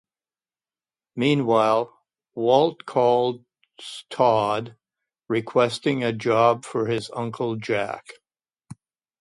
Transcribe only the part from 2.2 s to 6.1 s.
Walt calls Todd, requesting